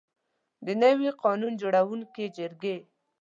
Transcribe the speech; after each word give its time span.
د 0.65 0.67
نوي 0.83 1.09
قانون 1.23 1.53
جوړوونکي 1.61 2.25
جرګې. 2.37 2.75